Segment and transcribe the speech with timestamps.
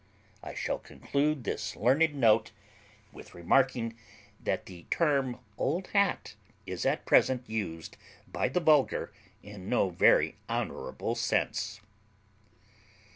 [0.41, 2.49] I shall conclude this learned note
[3.13, 3.95] with remarking
[4.43, 6.33] that the term old hat
[6.65, 11.81] is at present used by the vulgar in no very honourable sense.